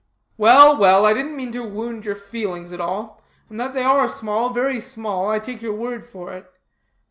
"Well, 0.35 0.75
well, 0.77 1.05
I 1.05 1.13
didn't 1.13 1.35
mean 1.35 1.51
to 1.51 1.61
wound 1.61 2.05
your 2.05 2.15
feelings 2.15 2.73
at 2.73 2.81
all. 2.81 3.21
And 3.51 3.59
that 3.59 3.75
they 3.75 3.83
are 3.83 4.07
small, 4.09 4.49
very 4.49 4.81
small, 4.81 5.29
I 5.29 5.37
take 5.37 5.61
your 5.61 5.75
word 5.75 6.03
for 6.03 6.33
it. 6.33 6.51